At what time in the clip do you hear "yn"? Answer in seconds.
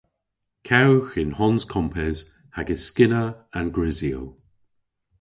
1.21-1.35